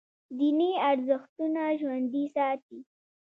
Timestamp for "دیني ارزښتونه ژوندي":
0.37-2.25